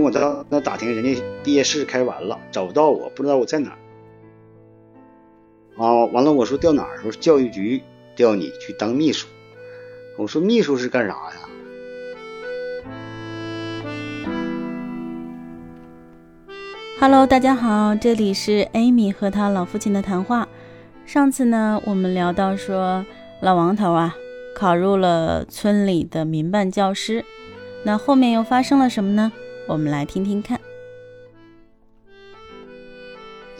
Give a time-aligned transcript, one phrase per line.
[0.00, 3.78] 我到那打听，人家毕业试开完了，找不到我，不知道我在哪儿。
[5.76, 6.98] 啊，完了，我说调哪儿？
[7.02, 7.82] 说教育局
[8.16, 9.26] 调你去当秘书。
[10.16, 11.48] 我说秘书是干啥呀
[17.00, 20.48] ？Hello，大家好，这里是 Amy 和他老父亲的谈话。
[21.06, 23.06] 上次呢，我们聊到说
[23.40, 24.16] 老王头啊
[24.56, 27.24] 考入了村里的民办教师，
[27.84, 29.32] 那后面又发生了什么呢？
[29.68, 30.58] 我们来听听看。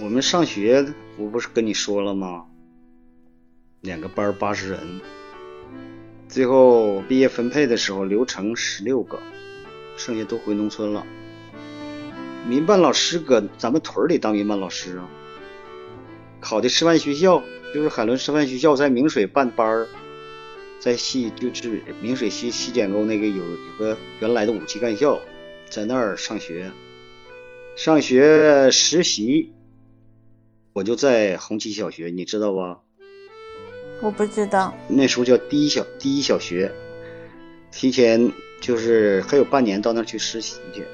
[0.00, 0.86] 我们上学，
[1.18, 2.46] 我不是跟你说了吗？
[3.82, 4.80] 两个班八十人，
[6.26, 9.18] 最后毕业分配的时候留成十六个，
[9.98, 11.06] 剩下都回农村了。
[12.48, 15.06] 民办老师搁咱们屯里当民办老师啊，
[16.40, 17.42] 考的师范学校
[17.74, 19.86] 就是海伦师范学校，在明水办班儿，
[20.80, 25.20] 在西就是明水西西简沟那个有有个原来的武器干校，
[25.70, 26.70] 在那儿上学，
[27.76, 29.52] 上学实习，
[30.72, 32.80] 我就在红旗小学，你知道吧？
[34.00, 36.72] 我不知道，那时候叫第一小第一小学，
[37.70, 40.84] 提前就是还有半年到那儿去实习去。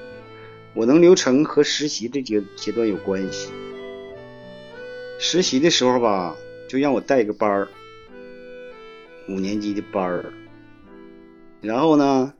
[0.74, 3.50] 我能留成和实习这阶阶段有关系。
[5.20, 6.34] 实习的时候吧，
[6.68, 7.68] 就让我带一个班儿，
[9.28, 10.32] 五年级的班儿。
[11.60, 12.34] 然后呢，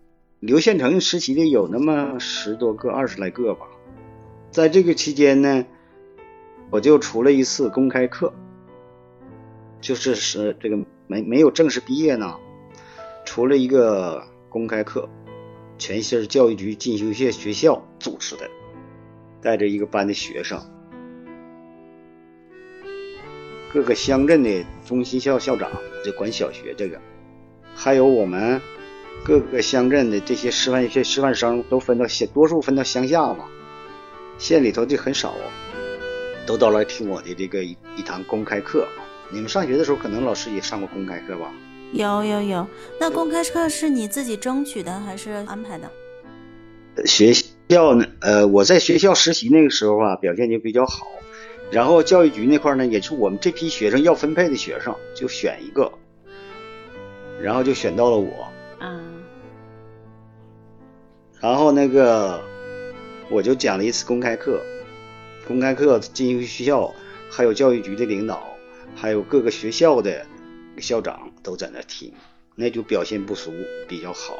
[0.46, 3.66] 刘县城实习的有那么十多个、二十来个吧。
[4.50, 5.64] 在这个期间呢，
[6.68, 8.34] 我就出了一次公开课，
[9.80, 12.36] 就是是这个没没有正式毕业呢，
[13.24, 15.08] 出了一个公开课。
[15.78, 18.50] 全县教育局进修县学校组织的，
[19.40, 20.60] 带着一个班的学生，
[23.72, 25.70] 各个乡镇的中心校校长
[26.04, 27.00] 就管小学这个，
[27.74, 28.60] 还有我们
[29.22, 33.44] 各个乡镇的这些师范学师范生都分到县，多数分到乡下嘛，
[34.38, 35.34] 县里头就很少，
[36.46, 38.86] 都到来听我的这个一一堂公开课。
[39.30, 41.52] 你们上学的时候，可能老师也上过公开课吧？
[41.92, 42.66] 有有有，
[43.00, 45.90] 那公开课是你自己争取的还是安排的？
[47.06, 47.33] 学
[47.68, 48.06] 校呢？
[48.20, 51.06] 呃，我在学校实习那个时候啊，表现就比较好。
[51.70, 55.90] 然后教育局那块呢，也是我们这批学生要分配的学生，就选一个，
[57.40, 58.48] 然后就选到了我。
[58.84, 59.00] 啊。
[61.40, 62.42] 然后那个，
[63.30, 64.61] 我就讲了一次公开课。
[65.46, 66.95] 公开课进修学校，
[67.30, 68.56] 还有教育局的领导，
[68.95, 70.27] 还有各个学校的。
[70.78, 72.12] 校长都在那听，
[72.56, 73.52] 那就表现不俗，
[73.86, 74.36] 比较好。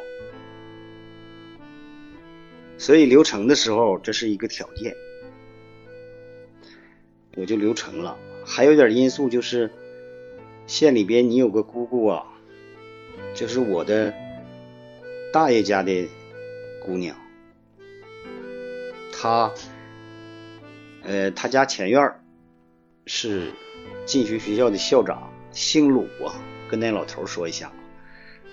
[2.77, 4.93] 所以留成的时候，这是一个条件，
[7.37, 8.17] 我就留成了。
[8.45, 9.71] 还有点因素就是，
[10.67, 12.25] 县里边你有个姑姑啊，
[13.33, 14.13] 就是我的
[15.35, 16.07] 大爷家的
[16.81, 17.13] 姑娘，
[19.11, 19.51] 她，
[21.03, 22.09] 呃，她家前院
[23.05, 23.51] 是
[24.05, 25.29] 进学学校的校长。
[25.51, 27.69] 姓鲁啊，跟那老头说一下。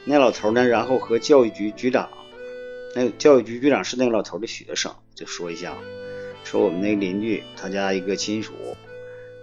[0.05, 2.09] 那老头呢，然后和教育局局长，
[2.97, 5.77] 那教育局局长是那个老头的学生，就说一下，
[6.43, 8.55] 说我们那个邻居他家一个亲属，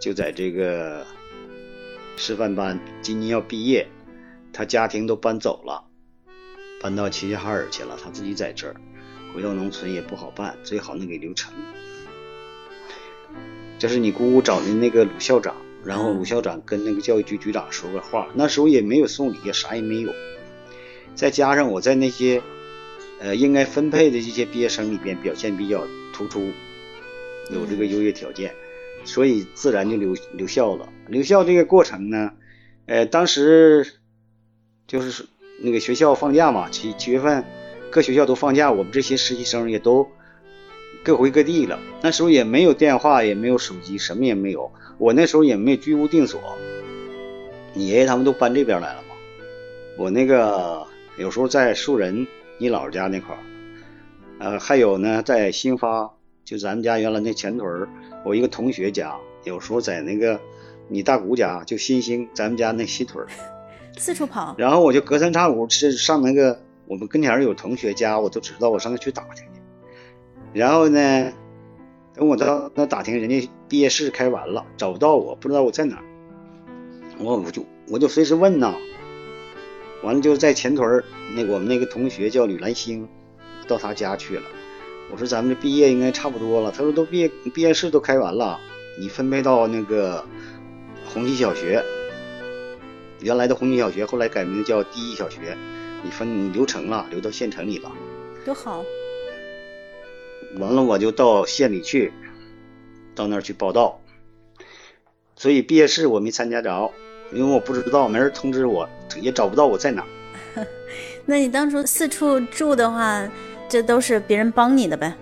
[0.02, 1.08] 就在这个
[2.18, 3.88] 师范班，今年要毕业，
[4.52, 5.86] 他家庭都搬走了，
[6.82, 8.76] 搬到齐齐哈尔去了，他自己在这儿，
[9.34, 11.54] 回到农村也不好办，最好能给留成。
[13.78, 15.56] 这是你姑姑找的那个鲁校长。
[15.82, 20.14] 然后鲁校长跟那个教育局局长说个话，那时候也没有送礼，也啥也没有。
[21.16, 22.42] 再加上我在那些
[23.22, 26.52] 呃应该分配的这些毕业生里边表现比较突出，
[27.50, 28.54] 有这个优越条件，
[29.06, 30.90] 所以自然就留留校了。
[31.08, 32.34] 留校这个过程呢，
[32.86, 33.88] 呃，当时
[34.86, 35.26] 就是
[35.62, 37.44] 那个学校放假嘛，七七月份
[37.90, 40.08] 各学校都放假，我们这些实习生也都
[41.04, 41.80] 各回各地了。
[42.02, 44.72] 那时候也没有电话，也没有手机，什么也没有。
[44.98, 46.42] 我那时候也没居无定所，
[47.74, 49.16] 你爷爷他们都搬这边来了嘛。
[49.98, 50.86] 我那个
[51.18, 53.40] 有时候在树人你姥姥家那块儿，
[54.40, 56.10] 呃，还有呢在兴发，
[56.46, 57.88] 就咱们家原来那前屯，
[58.24, 60.40] 我一个同学家，有时候在那个
[60.88, 63.26] 你大姑家，就新兴咱们家那西屯，
[64.00, 64.56] 四处跑。
[64.58, 69.62] 然后我就隔三差五是上那个我们跟前有同学家，我都知道，我上那去打听去。
[70.54, 71.32] 然后呢？
[72.16, 76.04] 等我到那打听，人家毕业试开完了，找不到我，不知道我在哪儿。
[77.18, 78.76] 我我就我就随时问呐。
[80.04, 81.02] 完了就在前屯
[81.36, 83.08] 那我们那个同学叫吕兰星，
[83.68, 84.44] 到他家去了。
[85.12, 86.72] 我说咱们这毕业应该差不多了。
[86.72, 88.60] 他说都毕业毕业试都开完了，
[89.00, 90.26] 你分配到那个
[91.14, 91.82] 红旗小学，
[93.22, 95.58] 原来的红军小学后来改名叫第一小学，
[96.04, 97.92] 你分你留城了，留到县城里了。
[98.46, 98.84] 多好。
[100.58, 102.12] 完了我就到县里去，
[103.14, 104.00] 到那儿去报道。
[105.36, 106.92] 所以毕业式我没参加着，
[107.32, 108.90] 因为我不知道，没人通知我，
[109.22, 110.06] 也找不到我在哪。
[111.26, 113.30] 那你当初四处住的话，
[113.68, 115.14] 这都是别人帮你的呗？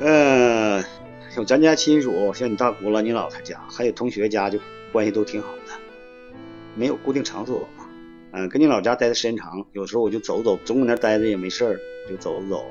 [0.00, 0.84] 嗯，
[1.34, 4.58] 像咱家亲属，像你大姑了、你姥他家，还有同学家，就
[4.92, 5.72] 关系都挺好的，
[6.74, 7.86] 没有固定场所嘛。
[8.32, 12.64] 嗯，跟你老家待的时间长，有时候我就走走，总搁那待着也没事儿，就走走。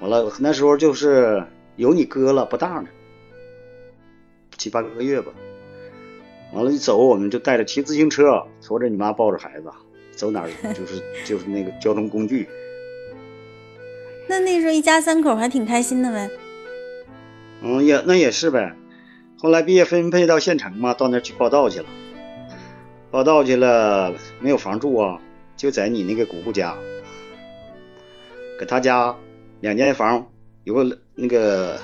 [0.00, 1.42] 完了，那时候就是
[1.76, 2.88] 有你哥了，不大呢，
[4.56, 5.32] 七八个月吧。
[6.52, 9.68] 完了，一走我们就带着骑自行车，驮着你妈抱着孩子，
[10.12, 12.48] 走哪儿 就是就是那个交通工具。
[14.28, 16.30] 那那时候一家三口还挺开心的呗。
[17.62, 18.76] 嗯，也那也是呗。
[19.40, 21.86] 后来毕业分配到县城嘛，到那儿去报道去了。
[23.10, 25.20] 报道去了，没有房住啊，
[25.56, 26.76] 就在你那个姑姑家，
[28.58, 29.16] 搁他家
[29.60, 30.26] 两间房，
[30.64, 31.78] 有个那个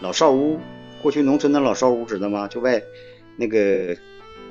[0.00, 0.60] 老少屋，
[1.02, 2.46] 过去农村的老少屋知道吗？
[2.46, 2.80] 就外
[3.36, 3.96] 那个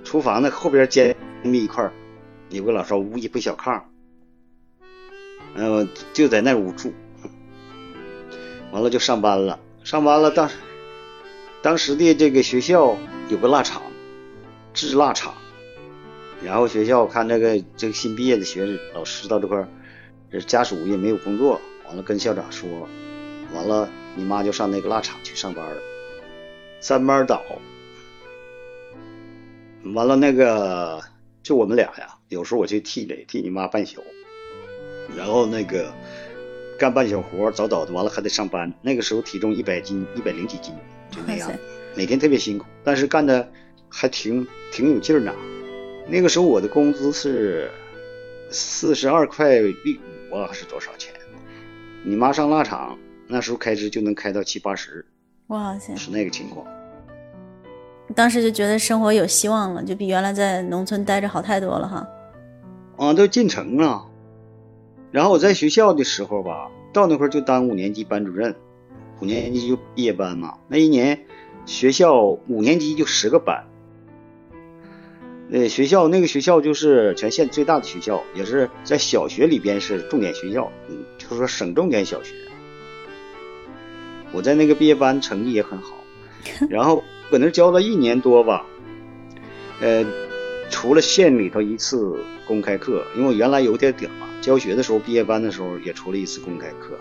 [0.04, 1.90] 厨房的后边间那么一块
[2.50, 3.82] 有个老少屋，一不小炕，
[5.56, 6.94] 嗯，就在那屋住。
[8.72, 10.50] 完了就上班了，上班了当
[11.62, 12.98] 当时的这个学校
[13.30, 13.84] 有个腊厂，
[14.74, 15.34] 制腊厂，
[16.44, 19.68] 然后学校看这个这个新毕业的学生老师到这块，
[20.32, 22.68] 这家属也没有工作，完了跟校长说，
[23.54, 25.64] 完了你妈就上那个腊厂去上班，
[26.80, 27.44] 三班倒，
[29.94, 31.00] 完了那个
[31.44, 34.04] 就我们俩呀，有时候我去替着替你妈办宿，
[35.16, 35.94] 然后那个。
[36.80, 38.74] 干半小活，早早的完了还得上班。
[38.82, 40.74] 那个时候体重一百斤，一百零几斤，
[41.12, 41.52] 就那样，
[41.96, 43.48] 每天特别辛苦，但是干的
[43.90, 45.32] 还挺挺有劲儿呢。
[46.08, 47.70] 那个时候我的工资是
[48.50, 49.72] 四十二块六
[50.32, 51.14] 五啊，还是多少钱？
[52.04, 52.98] 你妈上腊场，
[53.28, 55.06] 那时候开支就能开到七八十，
[55.48, 56.66] 哇塞，是那个情况。
[58.16, 62.08] 当时就觉得生活有希望了，就比原来在农村待着好太多了哈。
[62.98, 64.06] 啊，都进城了。
[65.12, 68.56] 然后我在学校的时候吧，到那块就当五年级班主任，
[69.22, 70.58] 五年级就毕业班嘛。
[70.68, 71.26] 那一年
[71.66, 73.68] 学校五年级就十个班，
[75.52, 82.34] 呃，学校那个学校就是全县最大的学校，也是在小学里边是重点学校，嗯，就是说省重点小学。
[84.32, 85.96] 我在那个毕业班成绩也很好，
[86.70, 88.66] 然后搁那教了一年多吧，
[89.82, 90.06] 呃，
[90.70, 94.28] 除了县里头一次公开课，因为我原来有点顶嘛。
[94.42, 96.98] 教学的时候，毕业班的时候也出了一次公开课，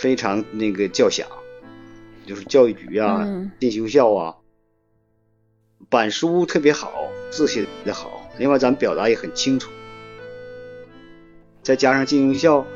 [0.00, 1.28] 非常那个叫响，
[2.24, 3.28] 就是教育局啊、
[3.60, 4.36] 进修校啊，
[5.90, 6.90] 板书特别好，
[7.30, 9.70] 字写的好，另外咱表达也很清楚，
[11.62, 12.66] 再加上进修校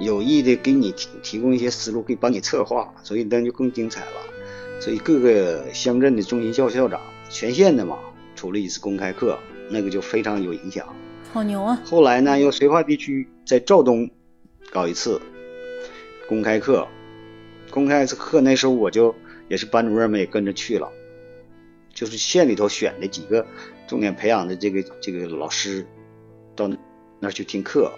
[0.00, 4.80] 有意的给你提提供一些思路，可以帮你策划，所以那就更精彩了。
[4.80, 7.98] 所以各个乡镇的中心校校长、全县的嘛，
[8.34, 9.38] 出了一次公开课，
[9.68, 10.88] 那个就非常有影响。
[11.30, 11.78] 好牛啊！
[11.84, 14.10] 后来呢，又绥化地区在肇东
[14.70, 15.20] 搞一次
[16.28, 16.86] 公开课，
[17.70, 19.14] 公开课那时候我就
[19.48, 20.90] 也是班主任们也跟着去了，
[21.92, 23.46] 就是县里头选的几个
[23.86, 25.86] 重点培养的这个这个老师
[26.56, 26.68] 到
[27.20, 27.92] 那儿去听课，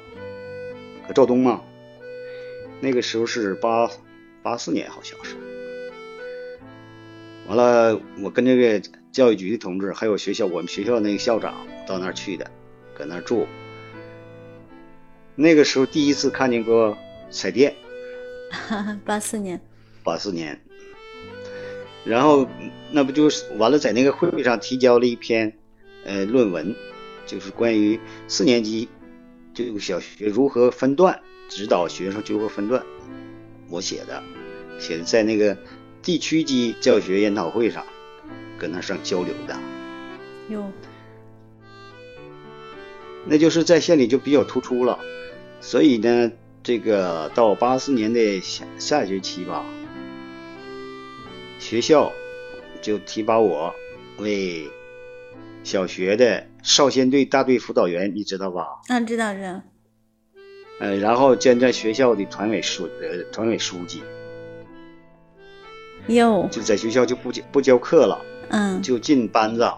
[1.07, 1.63] 搁肇东嘛，
[2.81, 3.91] 那个时候是八
[4.43, 5.37] 八四年好像是，
[7.49, 12.51] 完了我跟这个教育局的同志还有学校我们学校那个校长到那儿去的。
[12.99, 13.47] 搁那住，
[15.35, 16.97] 那个时候第一次看见过
[17.31, 17.75] 彩电。
[19.05, 19.61] 八四年。
[20.03, 20.61] 八四年。
[22.05, 22.47] 然后
[22.93, 25.53] 那不就是完了，在那个会议上提交了一篇
[26.05, 26.75] 呃论文，
[27.27, 27.99] 就是关于
[28.29, 28.89] 四年级
[29.53, 32.85] 这个小学如何分段，指导学生如何分段，
[33.69, 34.23] 我写的，
[34.79, 35.59] 写的在那个
[36.01, 37.85] 地区级教学研讨会上，
[38.57, 39.57] 跟那上交流的。
[40.51, 40.71] 哟。
[43.29, 45.01] 那就是在县里就比较突出了，
[45.61, 46.31] 所以呢，
[46.67, 49.65] 这个到八四年的下下学期吧，
[51.61, 52.11] 学校
[52.83, 53.73] 就提拔我
[54.19, 54.69] 为
[55.63, 58.67] 小学的少先队大队辅导员，你知道吧？
[58.89, 59.63] 啊，知道知道。
[60.81, 64.03] 呃，然后兼在学校的团委书呃团委书记。
[66.09, 66.49] 哟。
[66.51, 69.71] 就在学校就不教不教课了，嗯，就进班子。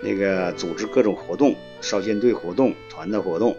[0.00, 3.56] 那个组织各种活动，少先队活动、团的活动，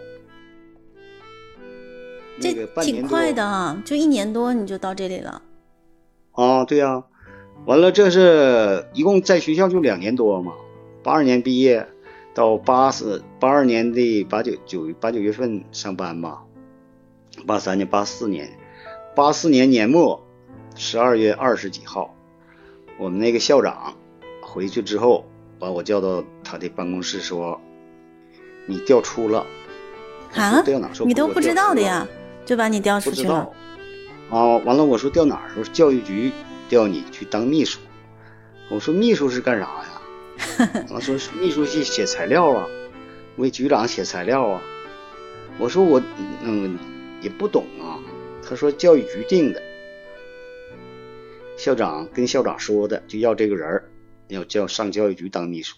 [2.40, 5.42] 这挺快的啊，就一年多你就到这里了。
[6.32, 7.04] 啊，对呀，
[7.64, 10.52] 完了这是一共在学校就两年多嘛，
[11.02, 11.86] 八二年毕业
[12.34, 16.40] 到八四八二年的八九九八九月份上班嘛，
[17.46, 18.50] 八三年、八四年，
[19.14, 20.20] 八四年年末
[20.74, 22.14] 十二月二十几号，
[22.98, 23.94] 我们那个校长
[24.42, 25.24] 回去之后，
[25.60, 27.60] 把我叫到他的办公室说
[28.66, 29.46] ：“你调出了。”
[30.34, 30.92] 啊调哪？
[30.92, 32.04] 说你都不知道的呀，
[32.44, 34.38] 就把你调出去了不知道。。
[34.38, 35.50] 啊，完了，我说调哪儿？
[35.54, 36.32] 说教育局
[36.68, 37.78] 调你去当秘书。
[38.68, 40.02] 我说秘书是干啥呀？
[40.88, 42.66] 完了说秘书去写材料啊，
[43.36, 44.62] 为局长写材料啊。
[45.58, 46.02] 我说我
[46.42, 46.78] 嗯
[47.20, 48.00] 也不懂啊。
[48.42, 49.62] 他说教育局定的，
[51.56, 53.84] 校长跟校长说的，就要这个人儿，
[54.28, 55.76] 要叫上教育局当秘书，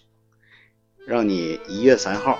[1.05, 2.39] 让你一月三号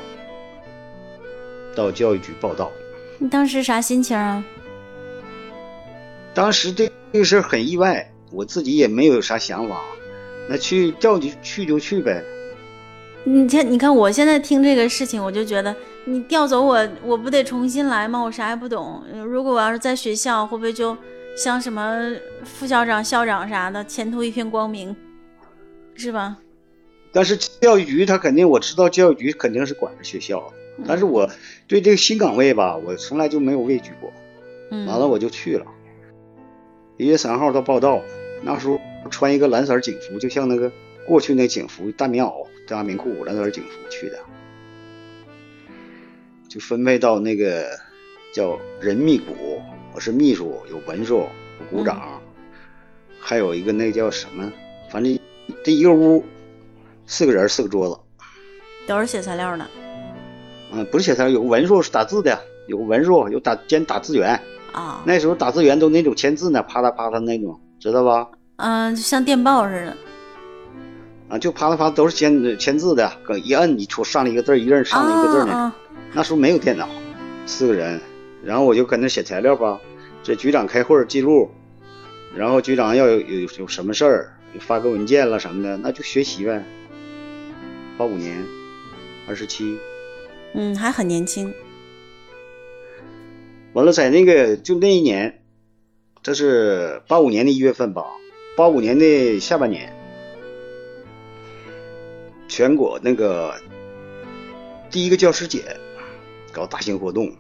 [1.76, 2.72] 到教育局报道。
[3.20, 4.44] 你当时啥心情啊？
[6.34, 9.82] 当时这这个事儿很意外，我自己也没有啥想法，
[10.48, 12.24] 那去调就去就去呗。
[13.24, 18.20] 你看，你看，我现在听这个事情，我就觉得你调走我，我不得重新来吗？
[18.20, 19.04] 我啥也不懂。
[19.26, 20.96] 如果我要是在学校，会不会就
[21.36, 22.12] 像什么
[22.46, 24.96] 副校长、校长啥的，前途一片光明，
[25.96, 26.38] 是吧？
[27.12, 30.54] 但是教育局他肯定我知道教育局肯定是管着学校的，
[30.86, 31.30] 但是我
[31.68, 34.12] 对这个新岗位吧，我从来就没有畏惧过。
[34.70, 35.66] 嗯，完了我就去了，
[36.98, 38.02] 一月三号到报道，
[38.44, 38.80] 那时候
[39.10, 40.72] 穿一个蓝色警服，就像那个
[41.08, 44.20] 过去那警服，大棉袄、大棉裤、蓝色警服去的，
[46.50, 47.66] 就分配到那个
[48.34, 49.62] 叫人秘股，
[49.96, 51.26] 我是秘书，有文书，
[51.60, 52.22] 有股长，
[53.22, 54.52] 还有一个那叫什么，
[54.92, 55.18] 反正
[55.64, 56.24] 这一个屋
[57.06, 57.98] 四个人，四个桌子，
[58.86, 59.66] 都是写材料的。
[60.72, 64.40] 嗯，不是写材料，有个文书是打字的，有个文书，有打兼打字员。
[64.74, 68.28] 啊，那时候打字员都那种签字呢，啪嗒啪嗒那种，知道吧？
[68.58, 69.98] 嗯、就像电报似的。
[71.30, 75.62] 啊，就啪嗒啪嗒都是签签字的，搁一摁，一出上了一个字儿，一摁上了一个字呢那种。
[75.62, 75.76] 啊
[76.14, 76.88] 那时候没有电脑，
[77.46, 78.00] 四个人，
[78.42, 79.78] 然后我就跟那写材料吧。
[80.24, 81.52] 这局长开会记录，
[82.36, 86.64] 然后局长要有有有什么事儿，发个文件了什么的，那就学习呗。
[87.98, 88.42] 八五年，
[89.28, 89.78] 二十七，
[90.60, 91.54] 嗯，还很年轻。
[93.74, 95.44] 完了，在那个就那一年，
[96.24, 98.08] 这是八五年的一月份吧，
[98.56, 99.94] 八五年的下半年，
[102.48, 103.54] 全国那个
[104.90, 105.78] 第一个教师节
[106.52, 107.32] 搞大型活动，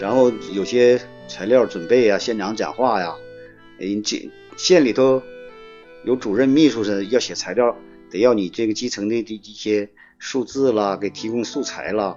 [0.00, 3.14] 然后有些材料准备呀、现场讲话呀，
[3.78, 5.22] 人这县里头
[6.04, 7.76] 有主任秘书是要写材料，
[8.10, 12.16] 得要你这个基层的这一些数字啦，给提供素材啦，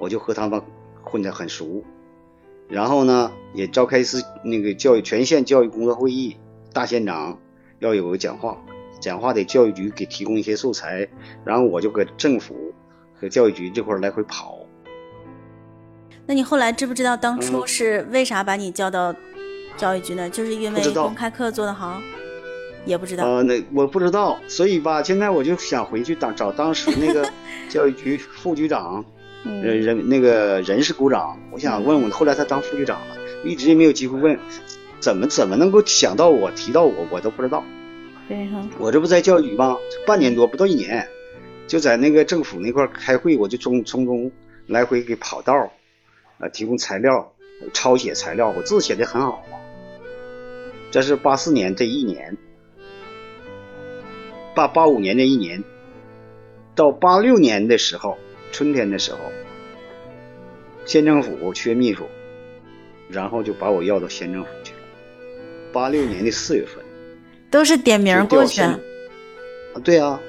[0.00, 0.60] 我就和他们
[1.02, 1.84] 混得很熟。
[2.68, 6.36] 然后呢，也召开一次那个教育全县教育工作会议，
[6.72, 7.38] 大县长
[7.80, 8.56] 要有个讲话，
[8.98, 11.08] 讲话得教育局给提供一些素材，
[11.44, 12.72] 然后我就搁政府
[13.14, 14.58] 和教育局这块儿来回跑。
[16.24, 19.14] 那你后来知不知道当初嗯是为啥把你叫到
[19.76, 20.30] 教育局呢？
[20.30, 22.00] 就是因为公开课做得好，
[22.84, 23.24] 也不知道。
[23.24, 27.28] 呃，那我不知道，所以吧，现在我就想回去当找当时那个
[27.68, 29.04] 教育局副局长，
[29.44, 34.38] 嗯人人那个人事股长，我想问问，后来他当副局长了，一直也没有机会问，
[35.00, 37.64] 怎么怎么能够想到我提到我，我都不知道。
[38.28, 39.76] 对哈，我这不在教育局吗？
[40.06, 41.08] 半年多，不到一年，
[41.66, 44.30] 就在那个政府那块开会，我就从从中
[44.66, 45.70] 来回给跑道儿，
[46.38, 47.32] 呃，提供材料，
[47.72, 49.42] 抄写材料，我字写的很好。
[50.90, 52.36] 这是八四年这一年，
[54.54, 55.62] 八八五年那一年，
[56.74, 58.18] 到八六年的时候，
[58.50, 59.18] 春天的时候，
[60.84, 62.04] 县政府缺秘书，
[63.08, 64.78] 然后就把我要到县政府去了。
[65.72, 66.84] 八六年的四月份。
[67.50, 68.62] 都是点名过去。
[68.62, 68.78] 啊，
[69.84, 70.20] 对啊，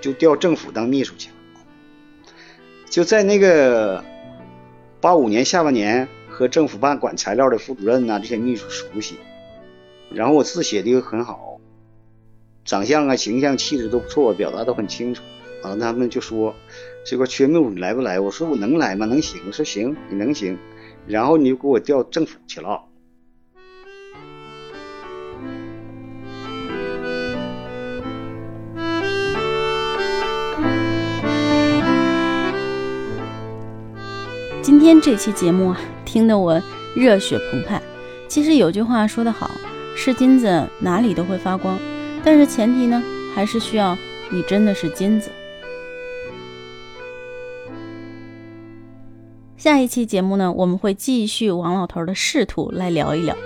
[0.00, 1.34] 就调政府当秘书去了。
[2.90, 4.04] 就在那个
[5.00, 9.16] 八五年下半年，和政府办管材料的副主任呐、这些秘书熟悉，
[10.10, 11.57] 然后我字写的又很好，
[12.68, 15.22] 长相啊、形象、气质都不错，表达都很清楚。
[15.62, 16.54] 啊，他们就说
[17.02, 18.20] 这块缺秘书，你来不来？
[18.20, 19.06] 我说我能来吗？
[19.06, 19.40] 能行。
[19.46, 20.58] 我说行，你能行。
[21.06, 22.82] 然后你就给我调政府去了。
[34.60, 36.60] 今天这期节目啊，听得我
[36.94, 37.80] 热血澎湃。
[38.28, 39.50] 其实有句话说得好，
[39.96, 41.78] 是金子哪里都会发光，
[42.24, 43.02] 但是前提呢，
[43.34, 43.96] 还是需要
[44.30, 45.30] 你真的是金子。
[49.56, 53.36] 下一期节目呢，我们会继续王老头的仕途来聊一聊。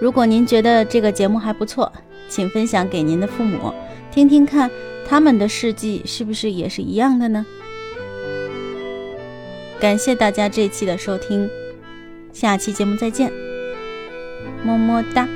[0.00, 1.90] 如果您觉得这个节目还不错，
[2.28, 3.72] 请分享给您的父母，
[4.10, 4.70] 听听看
[5.08, 7.46] 他们的事迹是不是也是一样的呢？
[9.80, 11.48] 感谢大家这期的收听，
[12.32, 13.32] 下期节目再见，
[14.64, 15.26] 么么哒。